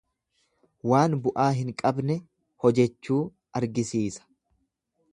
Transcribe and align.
Waan 0.91 1.15
bu'aa 1.25 1.45
hin 1.59 1.69
qabne 1.83 2.17
hojechuu 2.65 3.21
argisiisa. 3.61 4.31